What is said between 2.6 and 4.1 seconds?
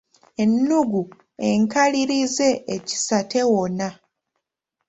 ekisa tewona.